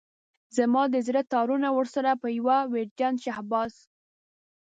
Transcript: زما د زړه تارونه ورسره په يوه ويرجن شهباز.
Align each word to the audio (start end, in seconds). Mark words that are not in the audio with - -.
زما 0.57 0.83
د 0.93 0.95
زړه 1.07 1.21
تارونه 1.33 1.67
ورسره 1.77 2.11
په 2.21 2.27
يوه 2.37 2.57
ويرجن 2.71 3.13
شهباز. 3.23 3.73